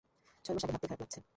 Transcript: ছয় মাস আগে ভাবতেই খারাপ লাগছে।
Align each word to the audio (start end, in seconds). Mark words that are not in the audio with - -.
ছয় 0.45 0.53
মাস 0.55 0.63
আগে 0.63 0.71
ভাবতেই 0.73 0.89
খারাপ 0.89 1.01
লাগছে। 1.03 1.21